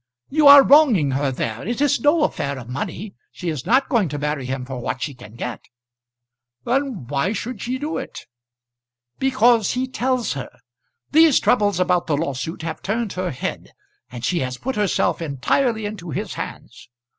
"You 0.31 0.47
are 0.47 0.63
wronging 0.63 1.11
her 1.11 1.31
there. 1.31 1.61
It 1.67 1.79
is 1.79 1.99
no 1.99 2.23
affair 2.23 2.57
of 2.57 2.67
money. 2.67 3.13
She 3.31 3.49
is 3.49 3.67
not 3.67 3.87
going 3.87 4.09
to 4.09 4.17
marry 4.17 4.47
him 4.47 4.65
for 4.65 4.79
what 4.79 5.03
she 5.03 5.13
can 5.13 5.35
get." 5.35 5.65
"Then 6.65 7.05
why 7.05 7.33
should 7.33 7.61
she 7.61 7.77
do 7.77 7.99
it?" 7.99 8.25
"Because 9.19 9.73
he 9.73 9.85
tells 9.87 10.33
her. 10.33 10.49
These 11.11 11.39
troubles 11.39 11.79
about 11.79 12.07
the 12.07 12.17
lawsuit 12.17 12.63
have 12.63 12.81
turned 12.81 13.13
her 13.13 13.29
head, 13.29 13.73
and 14.11 14.25
she 14.25 14.39
has 14.39 14.57
put 14.57 14.75
herself 14.75 15.21
entirely 15.21 15.85
into 15.85 16.09
his 16.09 16.33
hands. 16.33 16.89